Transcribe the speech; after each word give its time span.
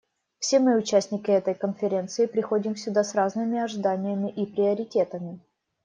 Все 0.39 0.57
мы, 0.59 0.77
участники 0.79 1.29
этой 1.29 1.53
Конференции, 1.53 2.25
приходим 2.25 2.75
сюда 2.75 3.03
с 3.03 3.13
разными 3.13 3.59
ожиданиями 3.59 4.31
и 4.31 4.47
приоритетами. 4.51 5.39